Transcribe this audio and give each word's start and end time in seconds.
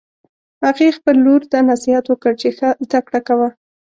هغې 0.65 0.95
خپل 0.97 1.15
لور 1.25 1.41
ته 1.51 1.57
نصیحت 1.71 2.05
وکړ 2.07 2.31
چې 2.41 2.49
ښه 2.57 2.69
زده 2.85 2.99
کړه 3.05 3.19
کوه 3.27 3.49